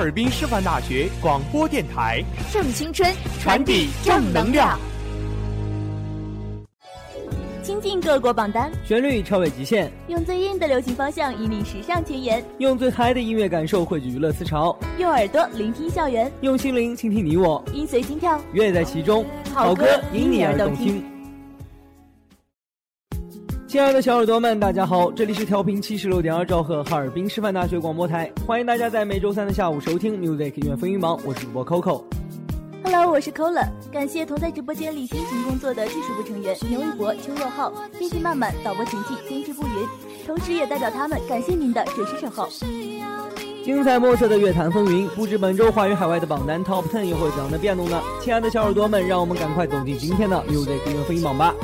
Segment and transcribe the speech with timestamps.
[0.00, 4.80] 尔滨师范大学广播电台，正青春，传递正能量。
[7.62, 19.84] 亲近各国榜单，旋律超越极限，用最硬的流行方向引领时尚前沿，用最嗨的音乐感受汇聚娱乐思潮，用耳朵聆听校园，用心灵倾听你我，音随心跳，乐在其中，好歌
[20.14, 21.04] 因你而动听。
[23.70, 32.02] 亲爱的小耳朵们，大家好，这里是调频七十六点二兆赫哈尔滨师范大学广播台，欢迎大家在每周三的下午收听 Music 音乐风云榜，我是主播 Coco。
[32.82, 39.86] Hello，我是 Cola，感谢同在直播间里辛勤工作的技术部成员牛一博、邱若浩、编辑曼曼、导播陈记、监制步云，
[40.26, 42.48] 同时也代表他们感谢您的准时守候。
[43.64, 48.02] 精彩莫测的乐坛风云，不知本周华语海外的榜单 Top Ten 又会怎样的变动呢？
[48.20, 51.54] 亲爱的小耳朵们，让我们赶快走进今天的 Music 音乐风云榜吧。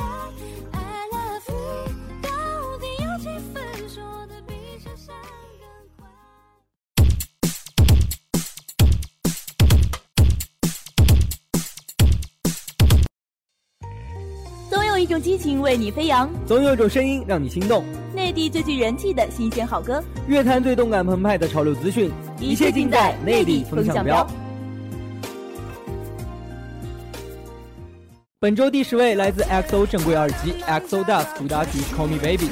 [15.07, 17.85] 用激情为你飞扬，总有种声音让你心动。
[18.13, 24.27] 内地最具人气的新鲜好歌，乐坛最动感澎湃的潮流资讯，一切尽在内地风向标。
[28.39, 32.47] 本周第十位来自 X O 正规二辑《X O Dust》主打曲《Call Me Baby》。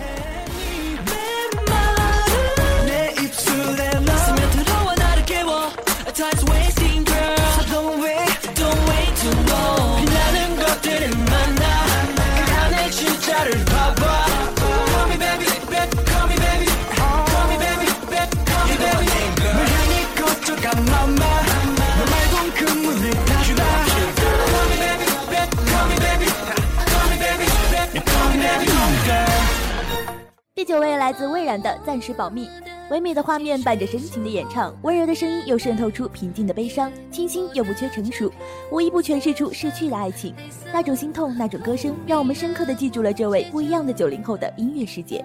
[30.66, 32.48] 九位来自魏然的《暂时保密》，
[32.90, 38.32] 唯美的画面伴着深情的演唱，温柔的声音又渗透出平静的悲伤，清新又不缺成熟，
[38.72, 40.34] 无一不诠释出逝去的爱情。
[40.74, 45.24] 那种心痛，那种歌声，让我们深刻的记住了这位不一样的九零后的音乐世界。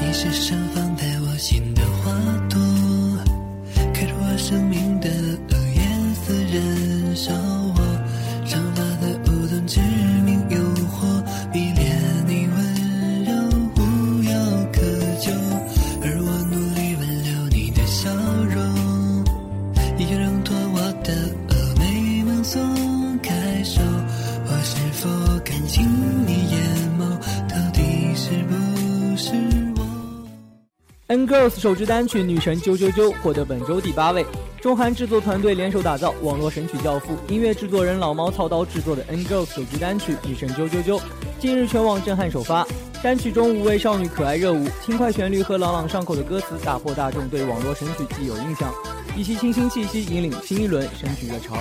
[0.00, 2.10] 你是盛放在我心的花
[2.48, 2.58] 朵，
[3.92, 5.08] 开出我生命的
[5.76, 7.32] 颜色，燃烧
[31.10, 34.24] N Girls 首支单曲《女神啾啾啾》获得本周第八位。
[34.60, 40.98] 中韩制作团队联手打造网络神曲教父、音乐制作人老猫操刀制作的 N Girls 首支单曲《女神啾啾啾》，
[41.40, 42.64] 近日全网震撼首发。
[43.02, 48.72] 单曲中五位少女可爱热舞，轻快旋律和朗朗上口的歌词打破大众对网络神曲既有印象，
[49.16, 51.56] 以其清新气息引领新一轮神曲热潮。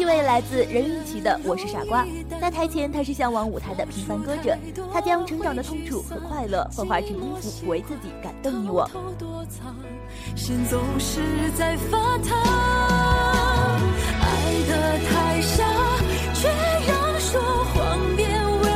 [0.00, 2.04] 气味来自任运琪的《我是傻瓜》。
[2.40, 4.56] 那台前他是向往舞台的平凡歌者，
[4.90, 8.90] 他将成长的痛楚和快乐幻化成音符，为自己，感动你我。
[10.34, 11.20] 心总是
[11.54, 12.38] 在发烫，
[14.22, 14.24] 爱
[14.70, 15.66] 的太傻，
[16.32, 17.38] 却让说
[17.74, 18.26] 谎变
[18.62, 18.68] 伪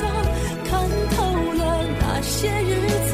[0.00, 0.10] 装。
[0.64, 1.22] 看透
[1.52, 3.12] 了那些日子，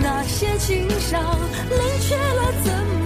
[0.00, 2.72] 那些情伤，冷却了怎
[3.04, 3.05] 么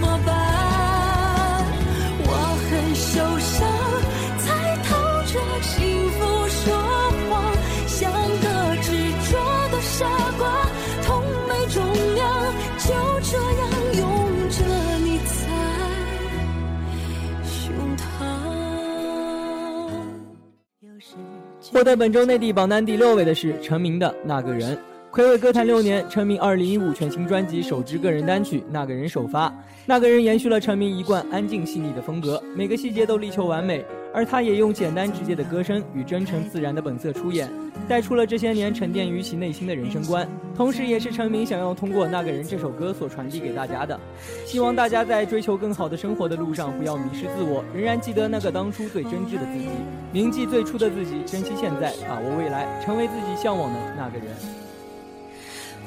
[21.71, 24.75] 获得本周内地榜单第六位的是陈明的《那个人》。
[25.09, 29.47] 暌违歌坛六年，陈明2015全新专辑首支个人单曲《那个人》首发，
[29.85, 37.49] 《那个人》延续了陈明一贯安静细腻的风格，每个细节都力求完美，而他也用简单直接的歌声与真诚自然的本色出演，
[37.87, 43.99] 带出了这些年沉淀于其内心的人生观，同时也是陈明想要通过《那个人》这首歌所传递给大家的。
[44.45, 49.69] 希望大家在追求更好的生活的路上不要迷失自我，仍然记得那个当初最真挚的自己，
[50.11, 54.27] 铭记最初的自己，珍惜现在，把握未来，成为自己向往的那个人。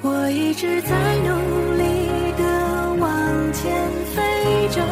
[0.02, 2.42] 我一直在努力的
[3.00, 4.82] 往前飞着，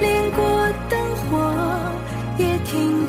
[0.00, 0.40] 练过
[0.88, 1.91] 灯火，
[2.72, 3.01] 也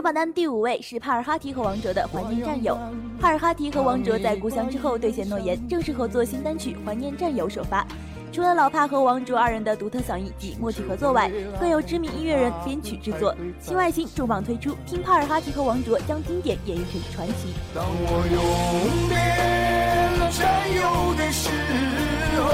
[0.00, 2.74] 榜单第五位是帕尔哈提和王卓的《怀念战友》。
[3.20, 7.86] 帕尔哈提和王卓在故乡之后兑现诺言，正式合作新单曲《怀念战友》首发。
[8.32, 13.34] 除了老帕和王卓二人的独特嗓音及默契合作外，更有知名音乐人编曲制作。
[13.60, 17.52] 新外星重磅推出，听帕尔哈提和王卓将经典演绎成传奇。
[17.74, 18.40] 当我永
[19.08, 19.16] 别
[20.18, 21.50] 了战友的时
[22.38, 22.44] 候，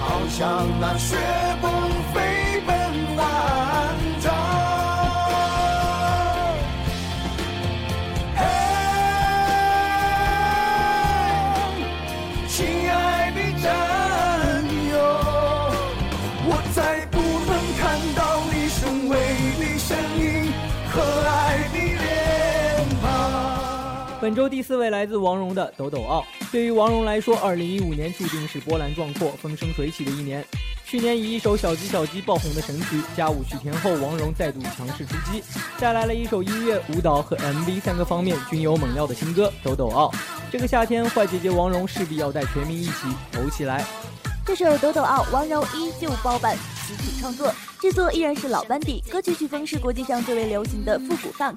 [0.00, 1.16] 好像那雪
[1.62, 1.70] 崩
[24.30, 26.20] 本周第四位来自王蓉的《抖抖奥》。
[26.52, 30.46] 对于王蓉来说，二零一五年注定是波澜壮阔、风生水起的一年。
[30.86, 35.42] 去年以一首《小鸡小鸡》爆红的神曲《家舞曲天后》王蓉再度强势出击，
[35.80, 40.08] 带来了一首音乐、舞蹈和 MV 三个方面均有猛料的新歌《抖抖奥》。
[40.48, 42.92] 这个夏天，坏姐姐王蓉势必要带全民一起
[43.32, 43.84] 抖起来。
[44.46, 49.02] 这首《抖抖奥》，王蓉依旧包办词曲创作，制作依然是老班底。
[49.10, 51.54] 歌曲曲风是国际上最为流行的复古 funk，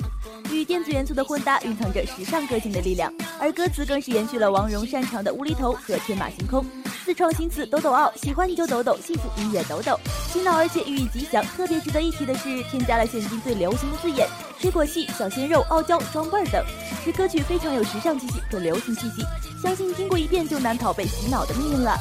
[0.49, 6.65] 与电子元素的混搭蕴藏着时尚个性的力量，而歌词更是延续了王蓉擅长的无厘头和天马行空。
[7.03, 9.99] 自创新词《抖抖奥》，喜欢你就抖抖，幸福音乐抖抖，
[10.31, 11.43] 洗脑而且寓意吉祥。
[11.57, 14.25] 特别值得一提的是，添加了现今最流行的字眼
[14.57, 16.63] “水果系”“小鲜肉”“傲娇”“装笨儿”等，
[17.03, 19.21] 使歌曲非常有时尚气息和流行气息。
[19.61, 21.97] 相信听过一遍就难逃被洗脑的命运了。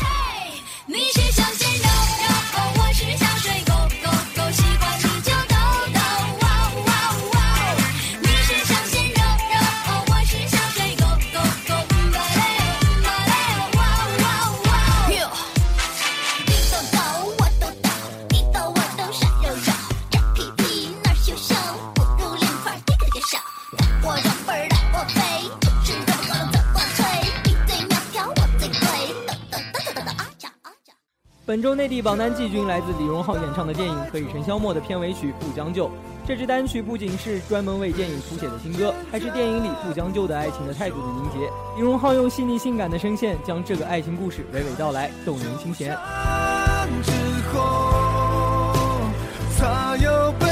[0.00, 1.88] 嘿你是小鲜肉，
[31.48, 35.86] 本周内地榜单季军来自李荣浩演唱的电影《何以笙箫默》的片尾曲《不将就》。
[36.26, 41.38] 这支单曲不仅是专门为电影谱写的新歌，还是电影里不将就的爱情的态度的凝结。
[41.78, 45.96] 李荣浩用细腻性感的声线，将这个爱情故事娓娓道来，动人心弦。
[47.02, 47.12] 之
[47.50, 49.08] 后，
[49.56, 50.46] 才又被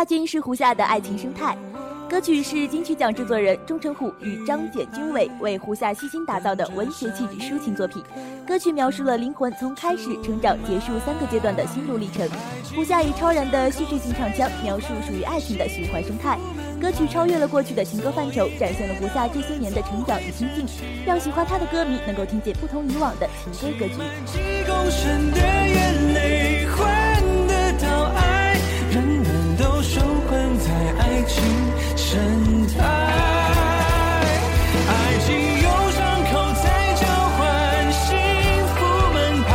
[0.00, 1.54] 大军是胡夏的《爱情生态》。
[2.08, 8.02] 歌曲是金曲奖制作人钟成虎与张简君伟为胡夏悉心打造的文学气质抒情作品。
[8.46, 12.26] 歌曲描述了灵魂从开始、成长、结束三个阶段的心路历程。
[12.74, 16.38] 胡夏以超然的戏剧性唱腔描述属于爱情的循环生态。
[16.80, 20.64] 歌曲超越了过去的情歌范畴，展现了胡夏这些年的成长与心境，
[21.04, 24.00] 让喜欢他的歌迷能够听见不同以往的情歌歌曲。
[31.26, 31.42] 情
[31.96, 32.78] 生态。
[34.88, 34.92] 爱
[35.24, 35.28] 情
[35.62, 36.62] 有伤口才
[36.94, 37.02] 交
[37.36, 37.38] 换
[37.92, 38.06] 幸
[38.74, 38.78] 福
[39.12, 39.48] 门牌，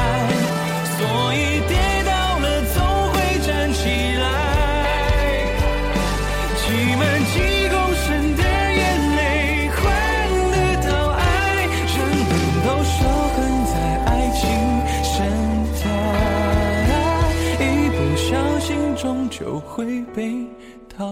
[0.97, 0.99] 所
[1.33, 1.71] 以跌
[2.05, 2.77] 倒了总
[3.11, 3.79] 会站起
[4.17, 4.23] 来。
[6.57, 6.63] 挤
[6.95, 7.33] 满几
[7.69, 8.05] 公升
[8.35, 8.83] 的眼
[9.15, 9.19] 泪
[9.75, 9.81] 换
[10.51, 10.55] 得
[10.89, 11.19] 到爱，
[11.93, 11.95] 人
[12.29, 12.31] 们
[12.65, 12.97] 都守
[13.35, 13.73] 恒在
[14.05, 14.41] 爱情
[15.03, 15.13] 生
[15.81, 15.83] 态，
[17.59, 18.25] 一不小
[18.59, 20.19] 心终究会被
[20.97, 21.03] 淘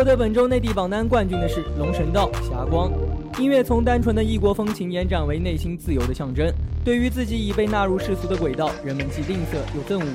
[0.00, 2.90] 获得本周内地榜单冠军的是《龙神道》《霞光》。
[3.38, 6.50] 音乐从单纯的异国风情延展为内心自由的象征。
[6.82, 10.06] 对于自己已被纳入世俗的轨道，人们既吝啬又憎恶。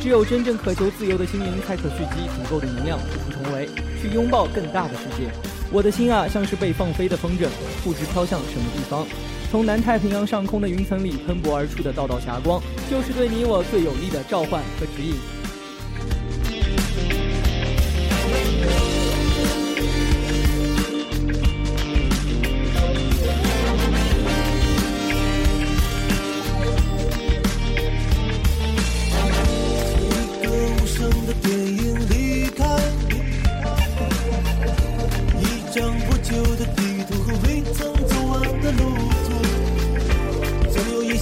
[0.00, 3.68] 只有真正渴求自由的心灵，才可蓄积足够的能量，突出重围，
[4.00, 5.28] 去拥抱更大的世界。
[5.70, 7.46] 我的心啊，像是被放飞的风筝，
[7.84, 9.06] 不知飘向什么地方。
[9.50, 15.16] 从南太平洋上空的云层里喷薄而出的道道霞光，就是对你我最有力的召唤和指引。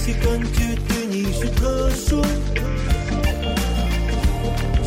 [0.03, 2.21] 些感觉对你是特殊，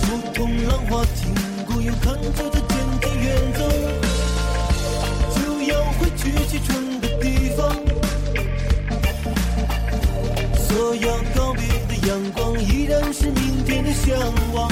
[0.02, 3.60] 如同浪花经过，又看着它渐渐远走，
[5.34, 6.20] 就要回去
[6.50, 7.74] 启程的地方。
[10.68, 14.18] 所要告别的阳光，依然是明天的向
[14.52, 14.70] 往。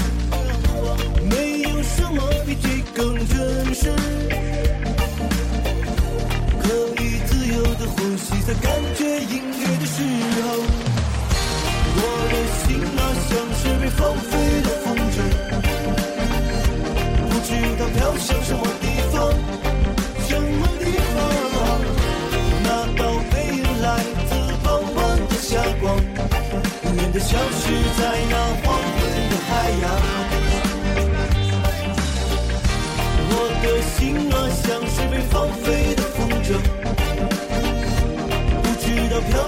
[1.30, 3.90] 没有什么比这更真实，
[6.60, 6.68] 可
[7.02, 10.46] 以自由的呼吸，在感觉音乐时候，
[11.96, 12.66] 我的心
[12.98, 14.32] 啊，像是被放飞
[14.62, 15.16] 的风筝，
[17.30, 17.48] 不知
[17.78, 19.14] 道飘向什么地方，
[20.26, 20.82] 什么地
[21.14, 21.16] 方。
[22.64, 23.86] 那道背影来
[24.26, 24.30] 自
[24.64, 24.98] 傍晚
[25.28, 25.84] 的霞光，
[26.82, 27.62] 永远的消失
[27.96, 28.34] 在那
[28.64, 28.98] 黄昏
[29.30, 29.84] 的海洋。
[33.30, 33.32] 我
[33.62, 33.96] 的心
[34.32, 34.34] 啊，
[34.64, 35.34] 像是被放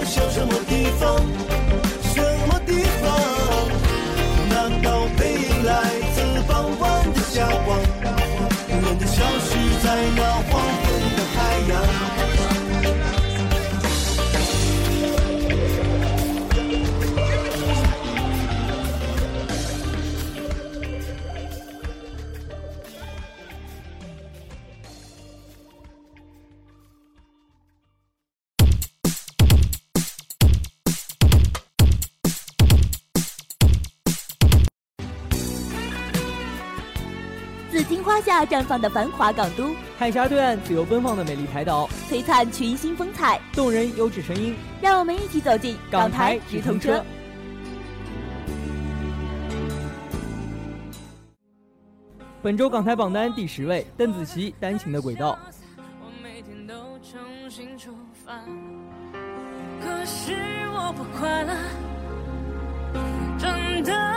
[0.07, 1.46] 知道飘向什么地方，
[37.87, 44.53] 紫荆花下绽放的繁华港都，海峡对岸自由奔放的美丽台岛，璀璨群星风采，动人优质声音。
[44.81, 47.01] 让我们一起走进港台直通车。。
[52.41, 55.39] 本周港台榜单第十位，邓紫棋《单行的轨道》。
[56.01, 58.33] 我每天都重新出发，
[59.81, 60.33] 可是
[60.73, 61.53] 我不快乐，
[63.39, 64.16] 真的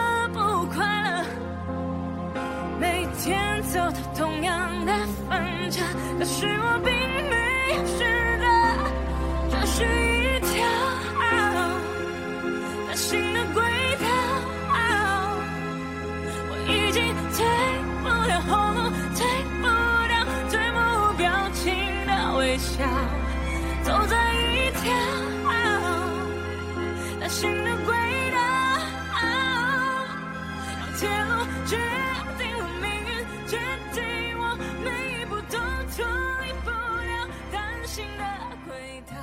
[3.23, 4.93] 天走到同样的
[5.29, 5.85] 分岔，
[6.19, 6.91] 可是我并
[7.29, 7.37] 没
[7.75, 7.99] 有试
[8.41, 8.45] 着，
[9.51, 10.49] 这是一条
[11.21, 13.63] 单行的轨
[14.01, 14.07] 道。
[16.49, 16.99] 我已经
[17.37, 17.39] 退
[18.01, 19.21] 不了后路，退
[19.61, 19.63] 不
[20.09, 20.13] 掉
[20.49, 20.79] 最目
[21.19, 21.23] 表
[21.53, 21.61] 情
[22.07, 22.73] 的微笑，
[23.83, 24.81] 走在一条
[27.21, 27.93] 单行的轨
[28.33, 28.39] 道，
[29.13, 31.31] 让铁路
[31.67, 32.30] 决定了命运，
[33.51, 33.59] 决
[33.93, 35.59] 定我每一步都
[35.97, 36.07] 脱
[36.41, 38.23] 离不了单行的
[38.65, 39.17] 轨道。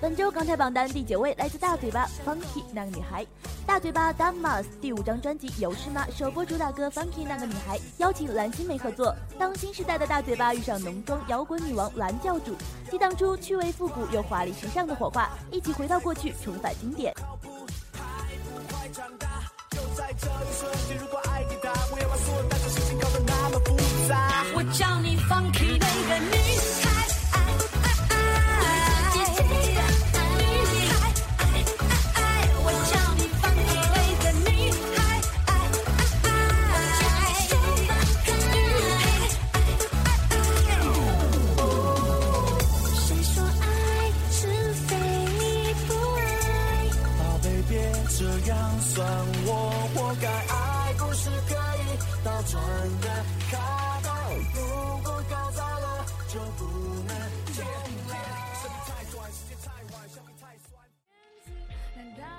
[0.00, 3.26] 本周港台榜单第九位来自大嘴巴 Funky 那个女孩，
[3.66, 9.12] 大嘴巴 Dumb Mouse 第五张专辑《有事吗》首播主打歌《Funky 那个女孩》，邀请蓝心湄合作。
[9.36, 12.54] 当新时代的大嘴巴遇上浓妆摇滚女王蓝教主，
[12.88, 17.12] 激荡出趣味复古又华丽时尚的火花，一起回到过去，重返经典。
[24.74, 25.63] 叫你放开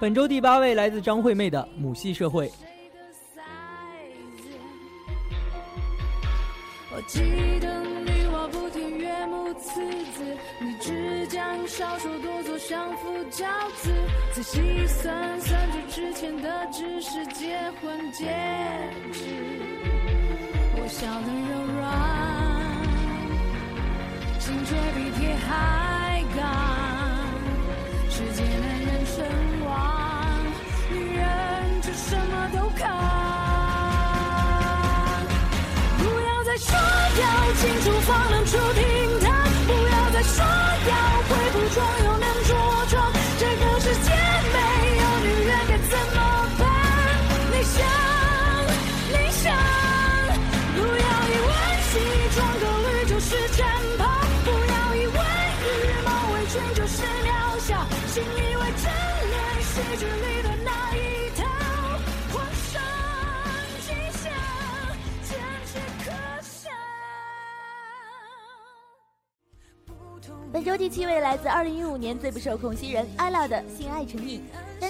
[0.06, 2.48] 本周第八位来自张惠妹的《母系社会》。
[6.96, 7.22] 我记
[7.60, 9.82] 得女娲不停，岳母刺
[10.14, 13.48] 字，你只将少说多做，相夫教
[13.78, 13.92] 子。
[14.32, 18.26] 仔细算算，这之前的只是结婚戒
[19.12, 19.26] 指。
[20.78, 21.84] 我笑得柔软，
[24.40, 26.46] 心却比铁还刚。
[28.08, 29.55] 世界男人身亡，女人就
[32.08, 32.86] 什么都扛。
[35.98, 37.24] 不要再说要
[37.56, 38.84] 清楚方能出厅
[39.22, 39.28] 堂，
[39.66, 40.94] 不要再说要
[41.28, 42.54] 会服装又能着
[42.92, 44.08] 装，这个世界
[44.54, 44.58] 没
[45.02, 46.20] 有女人该怎么
[46.60, 46.64] 办？
[47.52, 47.76] 你想，
[49.10, 49.44] 你想，
[50.76, 51.50] 不要以为
[51.90, 51.92] 西
[52.36, 53.66] 装革履就是战
[53.98, 54.04] 袍，
[54.44, 55.18] 不要以为
[55.66, 55.68] 羽
[56.06, 57.28] 毛围裙就是渺
[57.62, 57.70] 小，
[58.14, 58.86] 信以为真
[59.32, 60.06] 恋戏剧
[70.66, 74.40] 周第七位来自2015年最不受控新人艾拉的《性爱成瘾》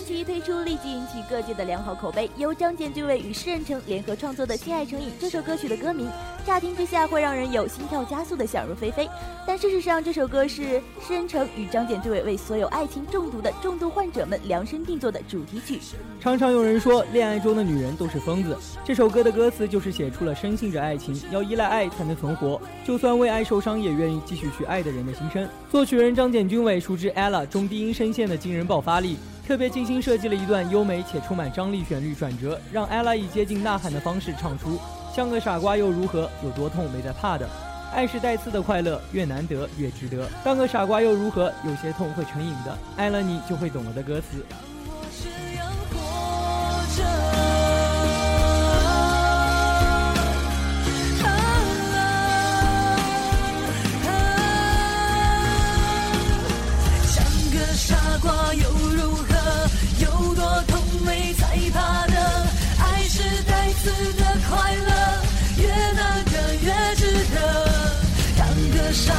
[0.05, 2.29] 单曲一推出，立即引起各界的良好口碑。
[2.37, 6.07] 由张简君伟与诗人成联合创作的《心爱成瘾》这首歌曲的歌名，
[6.45, 9.09] 乍听之下会让人有心跳加速的想入非非，
[9.47, 15.79] 但事实上这首歌是诗人成与张简君伟为所有爱情中毒的重度患者们量身定做的主题曲。
[16.21, 18.55] 常常有人说，恋爱中的女人都是疯子。
[18.83, 25.49] 这首歌的歌词就是写出了深信着爱情要依赖爱才能存活，就算为爱受伤也愿意继续去爱的人的心声。
[25.71, 34.79] 作曲人张简君伟熟知 ella 中低音声线的惊人爆发力，特别精心设计了一段优美且充满张力旋律转折，让 ella 以接近呐喊的方式唱出
[35.15, 36.27] ：“像个傻瓜又如何？
[36.43, 37.47] 有多痛没在怕的。
[37.93, 40.27] 爱是带刺的快乐，越难得越值得。
[40.43, 41.53] 当个傻瓜又如何？
[41.63, 44.43] 有些痛会成瘾的，爱了你就会懂了的歌词。”。
[57.07, 59.34] 像个傻瓜又如何？
[59.99, 62.45] 有多痛没在怕的？
[62.77, 64.89] 爱是带刺的快乐，
[65.57, 67.01] 越难得越值
[67.33, 67.37] 得。
[68.37, 69.13] 当个傻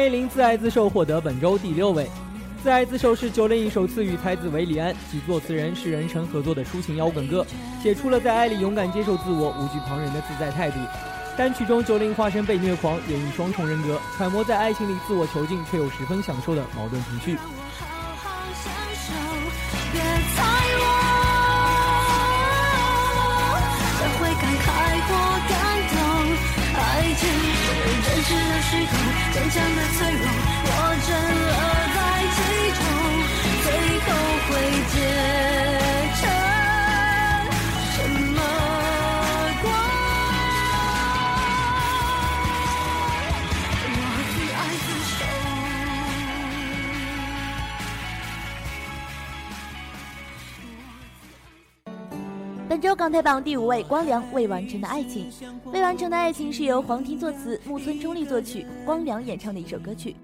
[0.00, 2.08] 蔡依林自爱自受获得本周第六位。
[2.62, 7.46] 自爱自受是九零一首次与才子韦礼安及作词人石人成合作的抒情摇滚歌，
[7.82, 10.78] 写出了在爱里勇敢接受自我、无惧旁人的自在态度。
[11.36, 17.36] 单曲中，九零化身被虐狂，演绎双重人格，揣摩在爱情里自我囚禁却又十分享受的矛盾情绪。
[28.22, 28.92] 是真实的虚空，
[29.32, 30.22] 坚强的脆弱，
[30.66, 30.72] 我
[31.06, 31.99] 真了
[52.70, 55.28] 本周港台榜第五位，光良《未完成的爱情》。
[55.72, 60.14] 《未完成的爱情》是由黄婷作词，木村忠利作曲，光良演唱的一首歌曲。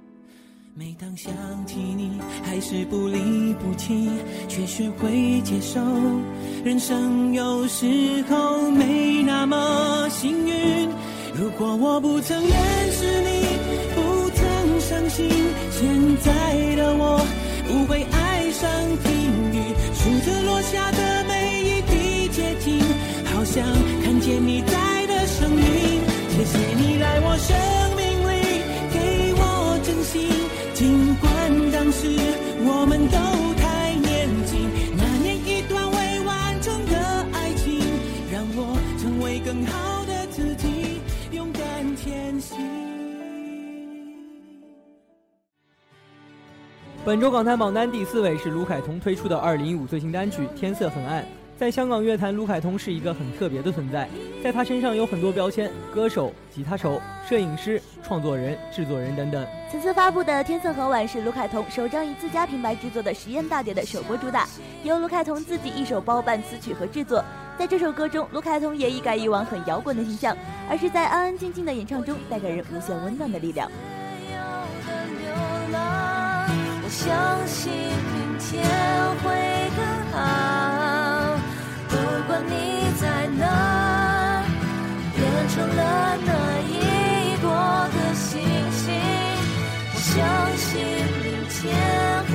[0.73, 1.33] 每当想
[1.67, 4.09] 起你，还是不离不弃，
[4.47, 5.81] 却学会接受。
[6.65, 7.85] 人生有时
[8.31, 10.89] 候没那么幸运，
[11.35, 12.53] 如果我不曾认
[12.93, 13.43] 识你，
[13.97, 15.29] 不曾相信，
[15.73, 17.19] 现在的我
[17.67, 18.71] 不会爱上
[19.03, 19.11] 听
[19.53, 20.96] 雨，数着落下的，
[23.57, 26.03] 好像看见你在的声音。
[26.29, 27.57] 谢谢你来我生
[27.97, 28.61] 命里，
[28.93, 30.29] 给我真心，
[30.75, 31.33] 尽管
[31.73, 32.07] 当时
[32.61, 33.17] 我们都
[33.57, 37.81] 太年轻，那年一段未完成的爱情，
[38.31, 41.01] 让我成为更好的自己，
[41.33, 42.59] 勇敢前行。
[47.07, 51.23] 本周港台榜单第四位是卢凯彤推出的2015最新单曲《天色很暗》。
[51.59, 54.07] 在香港乐坛，卢凯彤是一个很特别的存在，
[54.45, 59.47] 在他身上有很多标签：歌手、吉他手、摄影师、创作人、制作人等等。
[59.73, 64.47] 此次发布的《天色很晚》是卢凯彤首张以自家品牌制作的实验大碟的首播主打，
[64.85, 67.25] 由卢凯彤自己一手包办词曲和制作。
[67.59, 70.37] 在这首歌中，卢凯彤也一改以往很摇滚的形象，
[70.69, 73.71] 而是在安安静静的演唱中带给人无限温暖的力量。
[75.73, 78.63] 我相信明天
[79.25, 79.33] 会
[79.75, 80.21] 更好，
[82.43, 82.53] 你
[83.01, 84.45] 在哪，
[85.15, 86.31] 变成了那
[86.69, 86.73] 一
[87.41, 87.47] 朵
[87.93, 88.41] 的星
[88.73, 88.85] 星。
[89.95, 90.15] 我相
[90.57, 90.67] 信
[91.23, 91.55] 明天
[92.33, 92.35] 会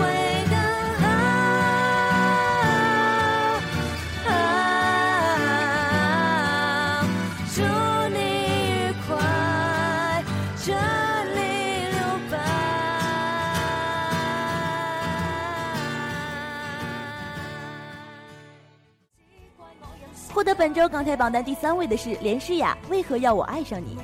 [20.52, 23.96] 得本周港台榜单第三位的是连诗雅，《为何要我爱上你》。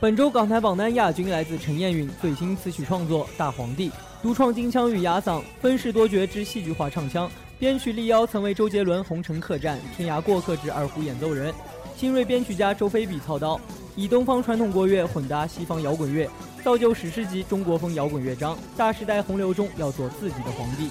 [0.00, 3.90] 本周港台榜单亚军来自陈燕允最新词曲创作《大皇帝》，
[4.22, 7.30] 独创金腔与哑嗓，分饰多角之戏剧化唱腔。
[7.58, 11.52] 编曲力邀曾为周杰伦《红尘客栈》《天涯过客》之二胡演奏人，
[11.98, 13.60] 新锐编曲家周菲比操刀，
[13.94, 16.26] 以东方传统国乐混搭西方摇滚乐，
[16.64, 18.56] 造就史诗级中国风摇滚乐章。
[18.78, 20.88] 大时代洪流中要做自己的皇帝。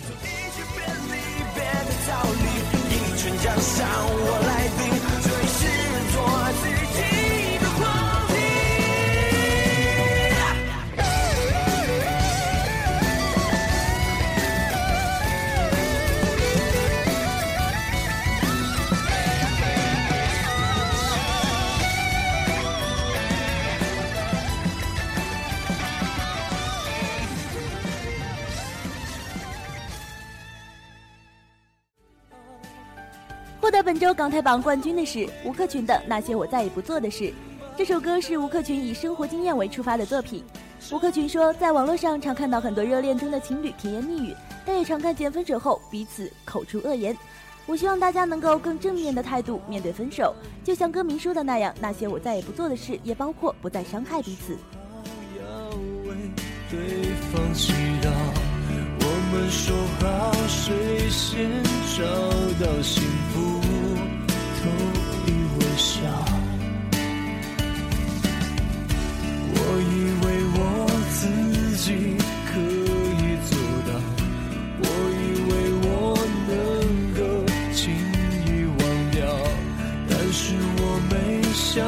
[33.89, 37.23] 本周港台榜冠军的是吴克群的《那些我再也不做的事》。
[37.75, 40.43] 这首歌是吴克群以生活经验为出发的作品。
[40.91, 47.17] 吴克群说，在网络上常看到很多热恋中的情侣甜言蜜语，但也常看见分手后彼此口出恶言。
[47.65, 54.55] 我希望大家能够更正面的态度面对分手，就像歌名说的那样，那些我再也不做的事，也包括不再伤害彼此。
[55.35, 55.69] 要
[56.07, 56.15] 为
[56.69, 56.79] 对
[57.31, 57.73] 方祈
[58.03, 58.11] 祷，
[58.99, 61.49] 我们说好谁先
[61.97, 62.03] 找
[62.63, 63.59] 到幸福，
[69.71, 69.85] 我以
[70.25, 70.25] 为
[70.57, 70.59] 我
[71.13, 71.21] 自
[71.77, 71.85] 己
[72.49, 72.51] 可
[73.21, 73.53] 以做
[73.85, 73.89] 到，
[74.81, 75.51] 我以为
[75.85, 75.87] 我
[76.49, 76.51] 能
[77.13, 77.21] 够
[77.71, 77.77] 轻
[78.47, 79.21] 易忘掉，
[80.09, 80.41] 但是
[80.79, 81.13] 我没
[81.53, 81.85] 想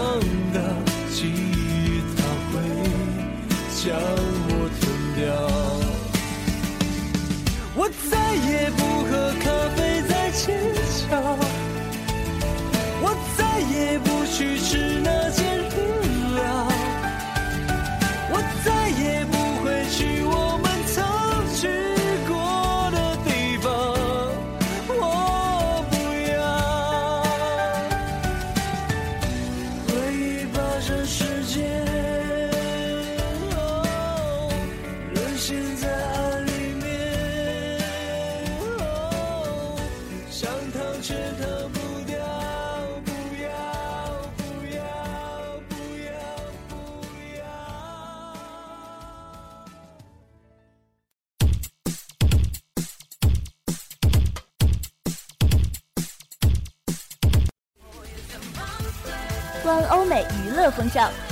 [0.53, 0.61] 到，
[1.11, 2.19] 记忆它
[2.51, 2.53] 会
[3.81, 3.89] 将
[4.47, 4.81] 我吞
[5.17, 5.19] 掉。
[7.73, 8.13] 我再
[8.47, 10.39] 也不喝咖啡在街
[11.09, 11.11] 角，
[13.01, 13.39] 我再
[13.73, 14.69] 也不去吃。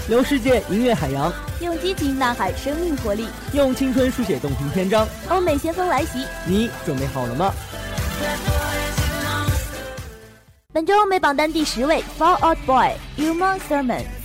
[0.10, 5.08] 尚，流世界音乐海洋，用激情呐喊生命活力，用青春书写动听篇章。
[5.30, 7.54] 欧美先锋来袭，你准备好了吗？
[10.74, 14.19] 本周欧美榜单第十位，Fall Out Boy Uma Thurman。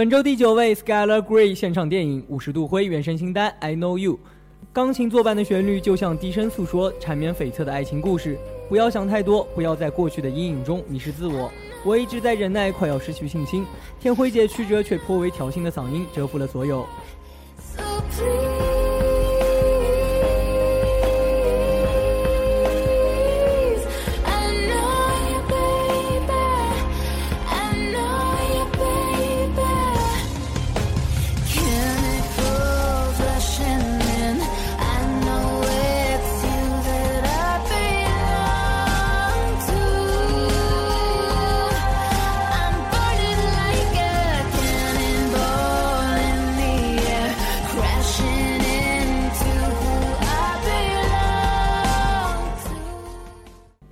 [0.00, 4.14] 本周第九位，Skyler Grey 现场电影《五十度灰》原声清单《I Know You》，
[4.72, 8.38] 钢琴作伴的旋律就像低声诉说缠绵悱恻的爱情故事。
[8.70, 11.52] 不要想太多，不要在过去的阴影中迷失自我。
[11.84, 13.66] 我一直在忍耐，快要失去信心。
[14.00, 16.86] 天辉姐曲折却颇为挑衅的嗓音折服了所有。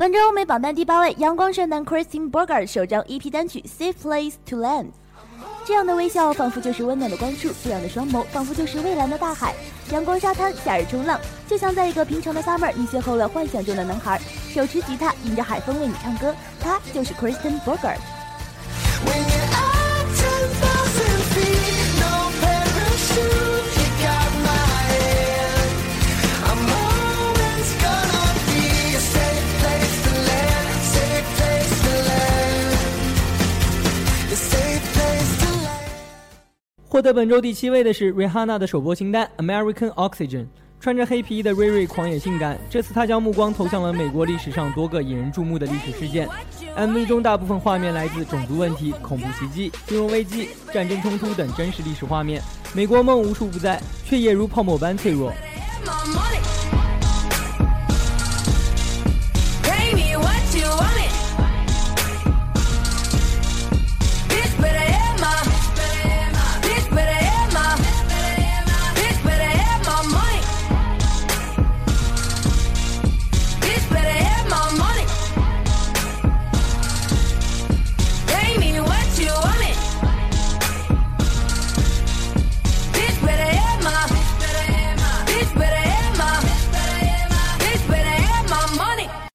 [0.08, 4.84] 本周欧美榜单第八位，阳光帅男 Christian Burger 首张 EP 单曲《Safe Place to Land》。
[5.66, 9.54] 这样的微笑仿佛就是温暖的关注，这样的双眸仿佛就是蔚蓝的大海。
[9.92, 14.18] 阳光沙滩，夏日冲浪，就像在一个平常的 summer，你邂逅了幻想中的男孩，
[14.48, 16.34] 手持吉他，迎着海风为你唱歌。
[16.58, 17.96] 他就是 Christian Barger。
[36.98, 40.42] 获得本周第七位的是瑞哈娜的首播清单《American Oxygen》。
[40.80, 46.28] 穿着黑皮衣的瑞瑞狂野性感，这次他将目光投向了美国历史上多个引人注目的历史事件。
[46.76, 52.42] MV 中大部分画面来自种族问题、恐怖袭击、金融危机、战争冲突等真实历史画面。
[52.74, 55.32] 美国梦无处不在，却也如泡沫般脆弱。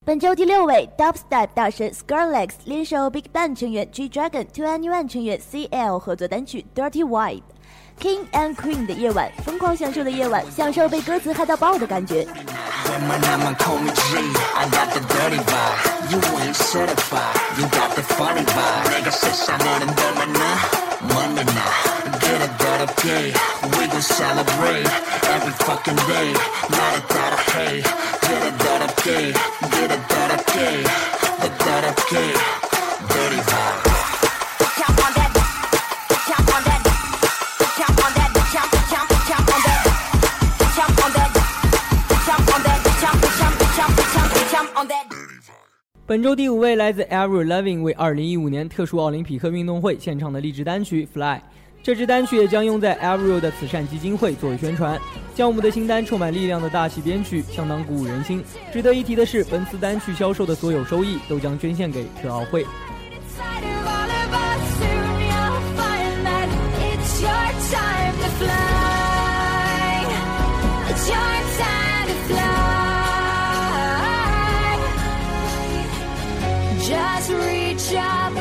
[0.06, 4.66] 本周第六位，Dubstep 大神 s c a r l e x 联手 Big Bang 成员 G Dragon、Two
[4.66, 7.42] Anyone 成员 CL 合作单曲《Dirty Vibe》。
[8.02, 12.28] King and Queen 的夜晚，疯狂享受的夜晚，享受被歌词嗨到爆的感觉。
[22.34, 22.52] hit a
[22.84, 23.28] a day.
[23.78, 24.90] We gon' celebrate
[25.36, 26.30] every fucking day.
[26.74, 27.76] Not a a hey,
[28.26, 29.26] get a a day,
[29.74, 30.00] get a
[30.58, 30.78] day,
[31.46, 32.32] about a day.
[33.12, 33.80] Dirty heart.
[34.80, 35.32] Count on that,
[36.30, 36.82] count on that,
[37.80, 38.74] count on that, on that,
[39.44, 40.08] on that, on
[41.14, 41.24] that.
[51.84, 54.98] 这支单曲也将用在 Avril 的慈善基金会作为宣传，
[55.36, 58.42] 将我们的新单充满力量的大气编曲相当鼓舞人心。
[58.72, 62.66] 值得一提的是，本次单曲销售的所有收益都将捐献给特奥会。
[76.86, 78.34] Just reach up,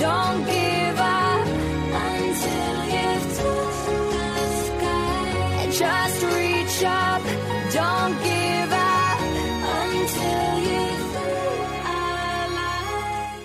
[0.00, 0.44] don't
[5.78, 7.22] Just reach up,
[7.72, 9.20] don't give up
[9.62, 11.54] until you feel
[11.86, 13.38] alive.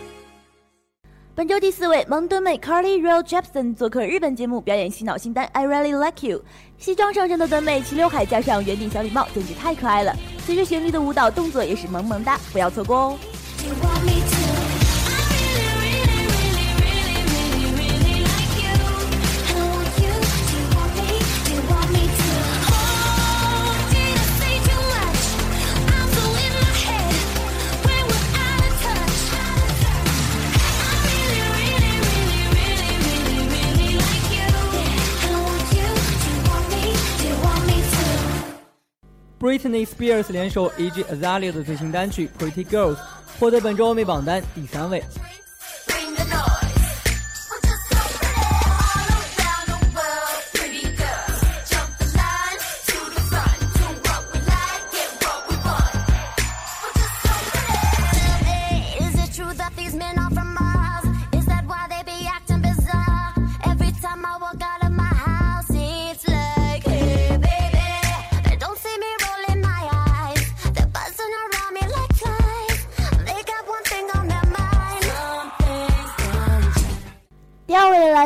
[1.35, 6.39] 本周第四位，萌墩妹 Carly Rae Jepsen 做客日本节目表演洗脑新单《I Really Like You》。
[6.79, 10.11] 西装上身的墩妹，齐刘海加上圆顶小礼帽，简直太可爱了。
[10.39, 13.19] 随着旋律的舞蹈，动作也是萌萌哒，不要错过哦。
[39.42, 41.04] Britney Spears 联手 E.G.
[41.04, 42.96] Azalea 的最新单曲《Pretty Girls》
[43.38, 45.02] 获得本周欧美榜单第三位。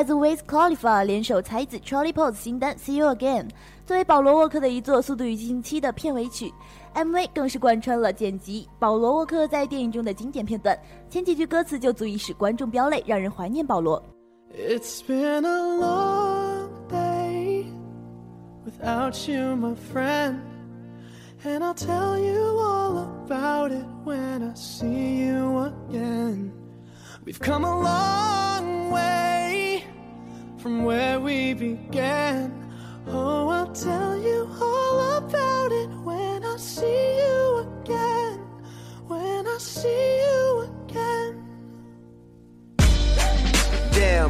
[0.08, 3.44] 自 Wiz Khalifa 联手才子 Charlie Puth 新单《See You Again》，
[3.86, 6.50] 作为保罗沃克的一座《速度与激情七》的片尾曲
[6.96, 14.02] ，MV 更是贯穿了剪辑保罗沃克在电影中的经典片段，前几句歌词就足以使观众飙泪，让人怀念保罗。
[14.58, 17.66] It's been a long day
[18.66, 20.38] without you, my friend.
[21.44, 26.52] And I'll tell you all about it when I see you again.
[27.26, 29.84] We've come a long way
[30.60, 32.52] from where we began.
[33.08, 38.40] Oh, I'll tell you all about it when I see you again.
[39.08, 41.44] When I see you again.
[43.92, 44.30] Damn,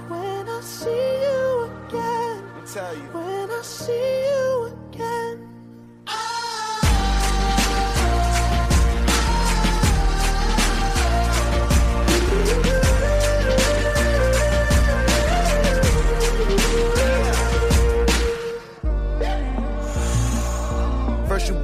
[0.91, 2.43] see you again.
[2.55, 3.07] I'll tell you.
[3.13, 4.60] When I see you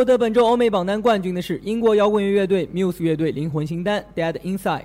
[0.00, 4.78] 获得本周欧美榜单冠军的是英国摇滚乐乐队 Muse 乐队灵魂新单《Dead Inside》。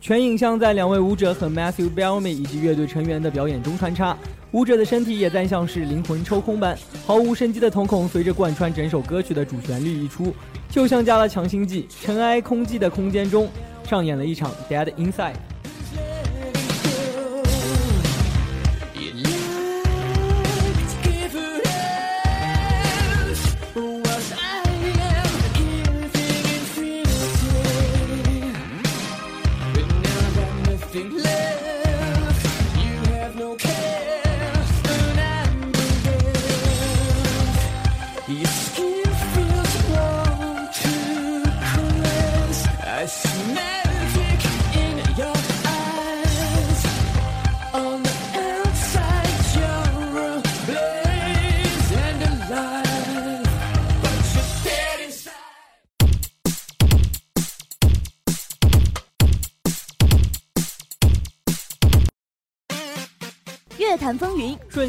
[0.00, 4.18] 全影像在两位舞者和 Matthew Bellamy 以及乐队成员的表演中穿插，
[4.50, 10.34] 舞者的身体也在像是灵魂抽空般，毫无生机的瞳孔随着贯穿整首歌曲的主旋律一出，
[10.68, 13.48] 就像加了强心剂，尘埃空寂的空间中
[13.88, 15.34] 上演了一场 Dead Inside。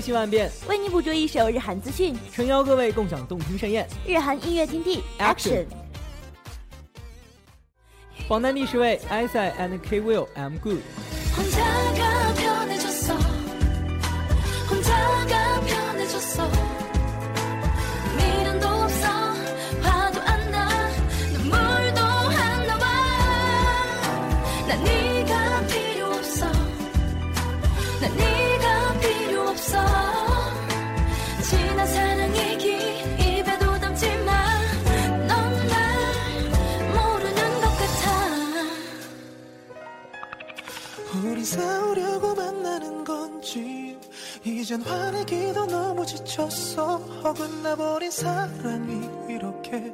[0.09, 2.17] 云，瞬息万遍，为你捕捉一首日韩资讯。
[2.33, 3.87] 诚邀各位共享动听盛宴。
[4.07, 5.65] 日韩音乐天地 Action Action。
[8.27, 10.79] 榜单第十位，ISI and K Will I'm Good。
[41.23, 43.97] 우리 싸우려고 만나는 건지
[44.43, 46.95] 이젠 화내기도 너무 지쳤어.
[47.23, 49.93] 어긋나버린 사랑이 이렇게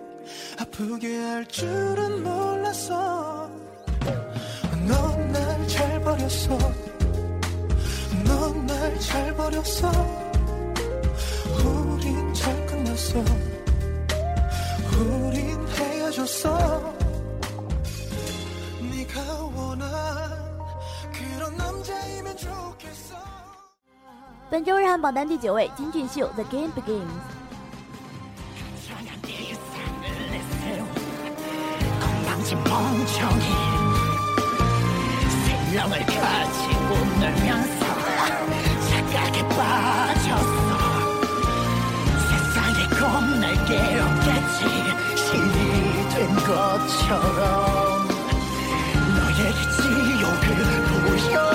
[0.60, 3.50] 아프게 할 줄은 몰랐어.
[4.88, 6.58] 넌 날 잘 버렸어.
[8.26, 10.25] 넌 날 잘 버렸어
[12.95, 13.19] 잘 끝났어
[15.01, 16.95] 우린 헤어졌어
[18.81, 19.21] 네가
[19.55, 19.89] 원한
[21.13, 23.17] 그런 남자이면 좋겠어
[24.51, 27.03] 本周日韩榜单第九位，金俊秀《The Game Begins》。
[43.12, 44.66] 겁날 게 없겠지.
[45.16, 48.08] 신이 된 것처럼.
[49.16, 50.50] 너의 지옥을
[50.88, 51.55] 보여.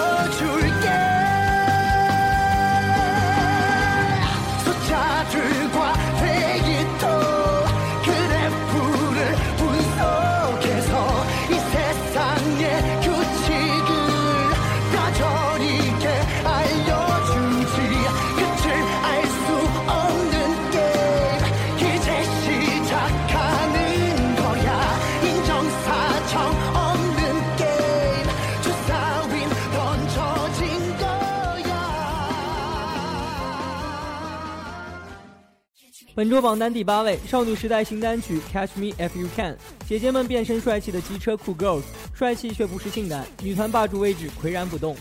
[36.21, 39.55] 本周榜单第八位，少女时代新单曲《Catch Me If You Can》，
[39.89, 41.81] 姐姐们变身帅气的机车酷 girls，
[42.13, 44.95] 帅气却不是性感，女团霸主位置岿然不动。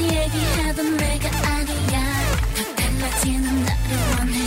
[0.00, 2.00] 얘기해도 내가 아니야.
[2.54, 4.38] 더 달라지는 나를 원해.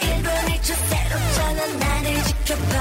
[0.00, 2.74] 1분 1초 새롭잖아 나를 지켜봐.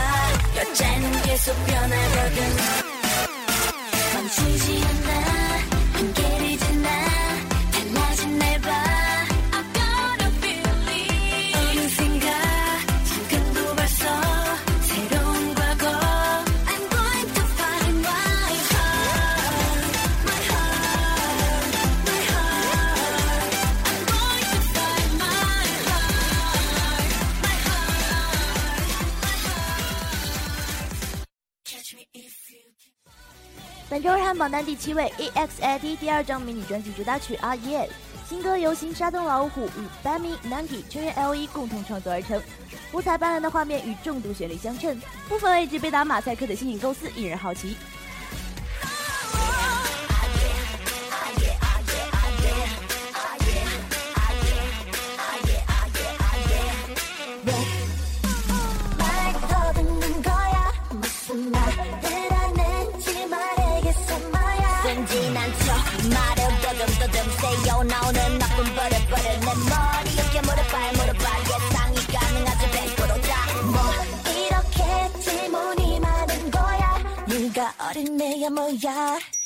[0.58, 2.87] 여자는 계속 변하거든
[34.16, 37.88] 日韩榜单第七位，EXID 第二张迷你专辑主打曲《Ah Yes》，
[38.30, 42.42] 新歌由新沙东老虎与 Bami Nangi 成员 L.E 共同创作而成，
[42.94, 47.76] 五彩斑斓的画面与重度旋律相衬，部分位置被打马赛克的新颖构思引人好奇。
[78.38, 79.37] 어린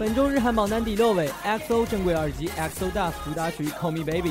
[0.00, 4.30] 本周日韩榜单第六位，XO 正规二辑 XO Dust 主打曲《Call Me Baby》。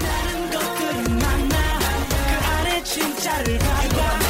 [0.00, 1.78] 다른 것들을 만나
[2.08, 2.14] 그
[2.46, 4.26] 안에 진짜를 발견해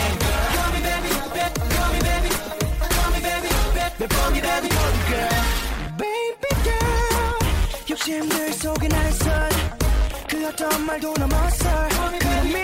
[0.53, 2.29] Call me baby, call me baby,
[2.91, 3.49] call me baby,
[3.99, 4.69] call me baby,
[5.09, 5.41] girl
[5.97, 7.39] Baby girl
[7.91, 11.89] 욕심들 속에 나를 설그 어떤 말도 넘어서
[12.19, 12.64] 그 믿음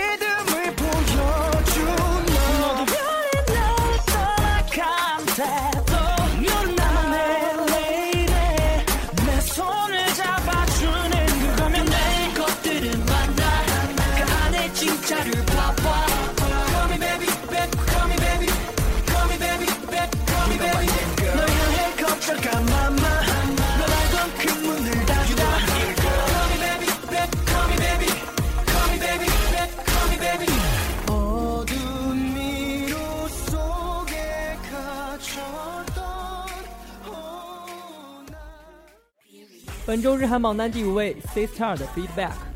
[39.92, 42.51] 本周日韩榜单第五位，Sistar 的 Feedback。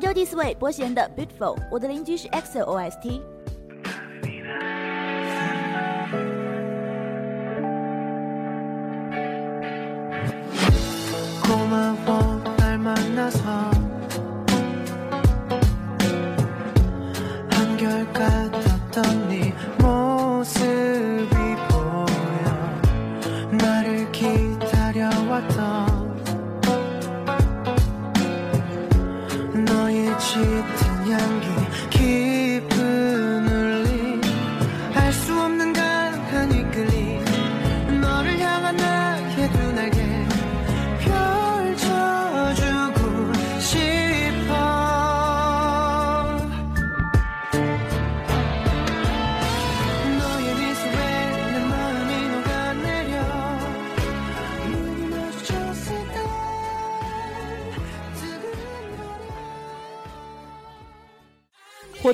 [0.00, 3.20] 本周第四位，波贤的 Beautiful，我的邻居是 EXO OST。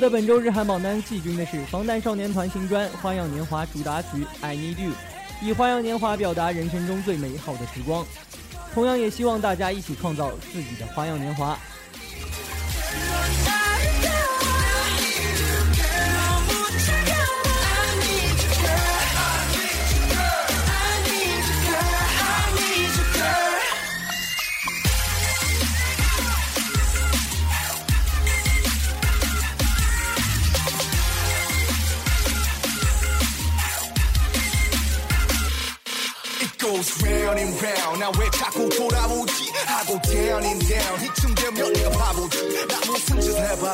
[0.05, 4.09] 在本周日韩榜单季军的是防弹少年团新专《花样年华》主打曲
[4.43, 4.91] 《I Need You》，
[5.41, 8.05] 以花样年华表达人生中最美好的时光，
[8.75, 11.59] 同样也希望大家一起创造自己的花样年华。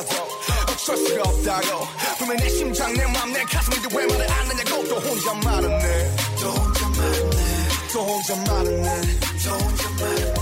[0.00, 0.28] 해봐도
[0.72, 1.86] 어쩔 수가 없다고
[2.18, 6.50] 분명 내 심장 내 맘 내 가슴인데 왜 말을 안 하냐고 또 혼자 말았네 또
[6.50, 10.34] 혼자 말았네 또 혼자 말았네 또 혼자 말았네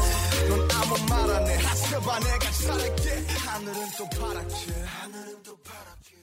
[0.49, 6.14] 넌 아무 말 안해 하셔봐 내가 잘할게 하늘은 또 파랗게 하늘은 또 파랗게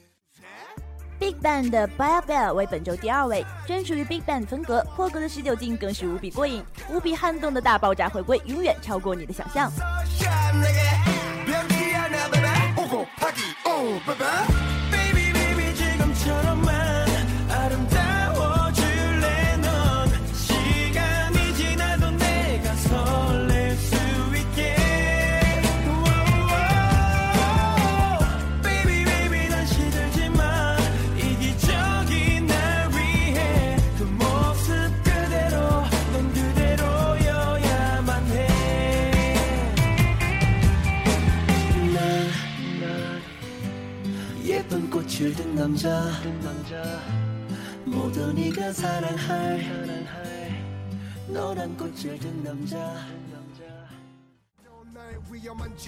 [1.20, 9.70] Big Bang 的 Bell Bell 为本周第二位，专属于 Big Bang 风格，破格的十九禁更是无比过瘾，无比撼动的大爆炸回归，永远超过你的想象。
[13.77, 14.66] Bye-bye.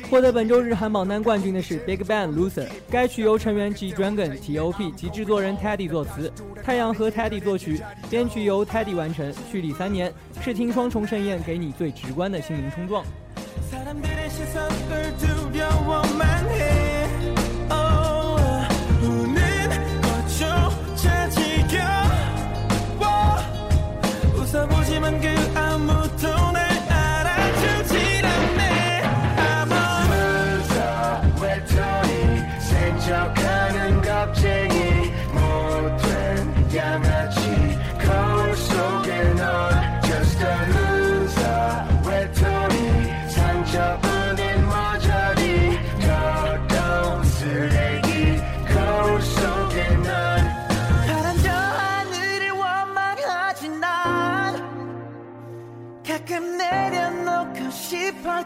[0.09, 10.11] 获得本周日韩榜单冠军的是 Big Bang Loser，该曲由成员 G Dragon Top 及制作人 Teddy 作词，太阳和 Teddy 作曲，编曲由 Teddy 完成，蓄力三年，
[10.41, 13.05] 视听双重盛宴，给你最直观的心灵冲撞。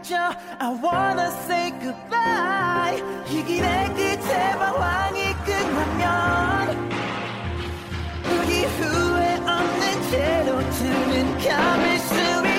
[0.02, 0.16] 싶어져
[0.58, 3.00] I wanna say goodbye
[3.30, 6.90] 이 길의 끝에 방황이 끝나면
[8.24, 12.58] 우리 후회 없는 채로 두는 감을 수 있길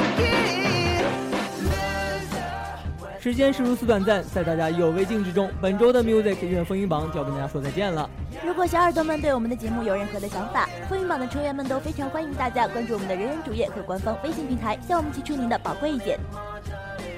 [3.20, 8.10] 时间是如此短暂，在大家意犹未尽之中，本周的 Music 音乐风云榜就要跟大家说再见了。
[8.46, 16.18] 如果小耳朵们对我们的节目有任何的想法，风云榜的成员们都非常欢迎大家关注我们的人人主页和官方微信平台，向我们提出您的宝贵意见，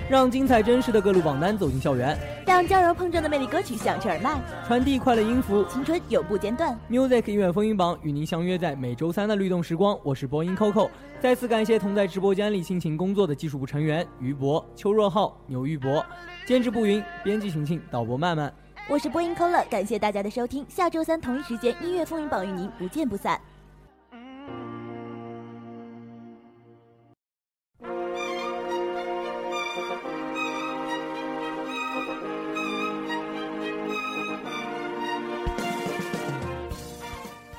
[0.08, 6.78] 让精彩真实的各路榜单走进校园，让交融碰撞的魅力歌曲响彻耳麦，传递快乐音符，青春永不间断。
[6.88, 10.88] Music 音乐风云榜与您相约在每周三的律动时光，我是播音 Coco。
[11.18, 16.04] 再次感谢同在直播间里辛勤工作的技术部成员于博、邱若浩、牛玉博，
[16.46, 18.52] 监制步云，编辑晴晴，导播曼曼。
[18.88, 23.40] 我是播音 Cola，感谢大家的收听，下周三同一时间音乐风云榜与您不见不散。